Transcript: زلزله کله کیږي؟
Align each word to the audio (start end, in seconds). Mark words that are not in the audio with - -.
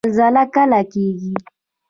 زلزله 0.15 0.43
کله 0.53 0.81
کیږي؟ 0.91 1.33